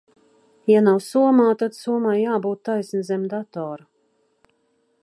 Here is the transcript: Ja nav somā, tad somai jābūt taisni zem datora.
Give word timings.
Ja 0.69 0.79
nav 0.85 1.01
somā, 1.07 1.45
tad 1.63 1.77
somai 1.81 2.15
jābūt 2.23 2.65
taisni 2.71 3.07
zem 3.11 3.29
datora. 3.35 3.89